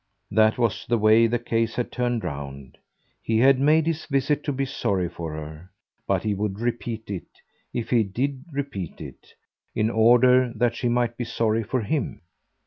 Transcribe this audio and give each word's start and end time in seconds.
That 0.31 0.57
was 0.57 0.87
the 0.89 0.97
way 0.97 1.27
the 1.27 1.37
case 1.37 1.75
had 1.75 1.91
turned 1.91 2.23
round: 2.23 2.79
he 3.21 3.37
had 3.37 3.59
made 3.59 3.85
his 3.85 4.07
visit 4.07 4.43
to 4.45 4.51
be 4.51 4.65
sorry 4.65 5.07
for 5.07 5.33
her, 5.33 5.69
but 6.07 6.23
he 6.23 6.33
would 6.33 6.59
repeat 6.59 7.11
it 7.11 7.27
if 7.71 7.91
he 7.91 8.01
did 8.01 8.43
repeat 8.51 8.99
it 8.99 9.35
in 9.75 9.91
order 9.91 10.51
that 10.55 10.75
she 10.75 10.89
might 10.89 11.17
be 11.17 11.23
sorry 11.23 11.61
for 11.61 11.81
him. 11.81 12.21